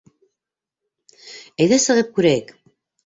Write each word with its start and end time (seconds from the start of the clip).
Әйҙә 1.67 1.81
сығып 1.85 2.13
күрәйек. 2.17 2.51